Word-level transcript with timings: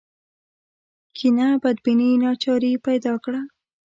کینه 1.17 1.47
بدبیني 1.63 2.09
ناچاري 2.23 2.71
پیدا 2.85 3.13
کړه 3.23 3.41